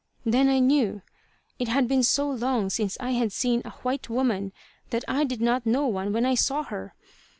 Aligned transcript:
Then 0.25 0.49
I 0.49 0.57
knew. 0.57 1.03
It 1.59 1.67
had 1.67 1.87
been 1.87 2.01
so 2.01 2.27
long 2.27 2.71
since 2.71 2.97
I 2.99 3.11
had 3.11 3.31
seen 3.31 3.61
a 3.63 3.69
white 3.83 4.09
woman 4.09 4.51
that 4.89 5.03
I 5.07 5.23
did 5.25 5.41
not 5.41 5.63
know 5.67 5.85
one 5.85 6.11
when 6.11 6.25
I 6.25 6.33
saw 6.33 6.63
her. 6.63 6.95